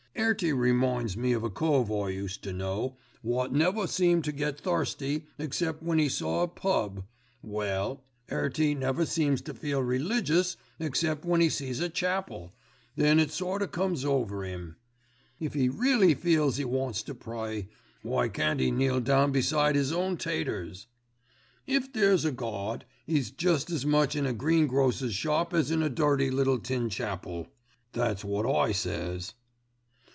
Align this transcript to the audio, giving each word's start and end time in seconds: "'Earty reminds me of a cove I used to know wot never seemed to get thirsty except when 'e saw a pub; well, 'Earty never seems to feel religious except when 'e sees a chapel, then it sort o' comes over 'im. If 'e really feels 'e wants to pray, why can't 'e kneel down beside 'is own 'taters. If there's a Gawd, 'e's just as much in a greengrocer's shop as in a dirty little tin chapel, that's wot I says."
"'Earty 0.13 0.53
reminds 0.53 1.17
me 1.17 1.33
of 1.33 1.43
a 1.43 1.49
cove 1.49 1.91
I 1.91 2.09
used 2.09 2.43
to 2.43 2.53
know 2.53 2.97
wot 3.23 3.53
never 3.53 3.87
seemed 3.87 4.23
to 4.25 4.31
get 4.31 4.59
thirsty 4.59 5.25
except 5.39 5.81
when 5.81 5.99
'e 5.99 6.09
saw 6.09 6.43
a 6.43 6.47
pub; 6.47 7.05
well, 7.41 8.03
'Earty 8.29 8.75
never 8.75 9.05
seems 9.05 9.41
to 9.41 9.53
feel 9.53 9.81
religious 9.81 10.57
except 10.79 11.25
when 11.25 11.41
'e 11.41 11.49
sees 11.49 11.79
a 11.79 11.89
chapel, 11.89 12.53
then 12.95 13.19
it 13.19 13.31
sort 13.31 13.63
o' 13.63 13.67
comes 13.67 14.05
over 14.05 14.43
'im. 14.45 14.75
If 15.39 15.55
'e 15.55 15.69
really 15.69 16.13
feels 16.13 16.59
'e 16.59 16.65
wants 16.65 17.01
to 17.03 17.15
pray, 17.15 17.69
why 18.03 18.29
can't 18.29 18.61
'e 18.61 18.69
kneel 18.69 18.99
down 18.99 19.31
beside 19.31 19.75
'is 19.75 19.91
own 19.91 20.17
'taters. 20.17 20.85
If 21.65 21.91
there's 21.93 22.25
a 22.25 22.31
Gawd, 22.31 22.85
'e's 23.07 23.31
just 23.31 23.71
as 23.71 23.85
much 23.87 24.15
in 24.15 24.27
a 24.27 24.33
greengrocer's 24.33 25.15
shop 25.15 25.53
as 25.53 25.71
in 25.71 25.81
a 25.81 25.89
dirty 25.89 26.29
little 26.29 26.59
tin 26.59 26.89
chapel, 26.89 27.47
that's 27.93 28.23
wot 28.23 28.45
I 28.45 28.71
says." 28.71 29.33